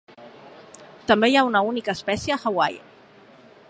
[1.11, 2.85] També hi ha una única espècie a Hawaii.